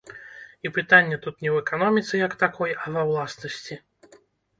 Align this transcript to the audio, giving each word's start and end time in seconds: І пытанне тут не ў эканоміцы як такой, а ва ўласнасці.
І 0.67 0.69
пытанне 0.77 1.19
тут 1.25 1.35
не 1.43 1.49
ў 1.51 1.61
эканоміцы 1.63 2.13
як 2.21 2.33
такой, 2.45 2.73
а 2.83 2.95
ва 2.97 3.03
ўласнасці. 3.11 3.79